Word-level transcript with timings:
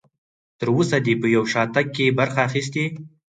تر 0.59 0.67
اوسه 0.75 0.97
دې 1.05 1.13
په 1.21 1.27
یو 1.35 1.43
شاتګ 1.53 1.85
کې 1.95 2.15
برخه 2.19 2.39
اخیستې؟ 2.47 2.83